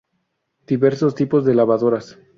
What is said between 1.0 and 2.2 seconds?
tipos de Lavadoras.